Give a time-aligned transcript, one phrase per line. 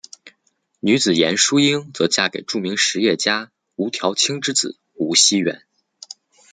[0.79, 5.61] 女子严淑英则嫁给著名实业家吴调卿之子吴熙元。